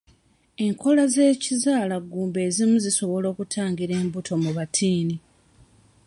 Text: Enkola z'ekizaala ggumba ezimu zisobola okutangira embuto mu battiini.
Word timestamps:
Enkola 0.65 1.03
z'ekizaala 1.13 1.95
ggumba 2.03 2.39
ezimu 2.47 2.75
zisobola 2.85 3.25
okutangira 3.33 3.93
embuto 4.01 4.33
mu 4.43 4.51
battiini. 4.57 5.15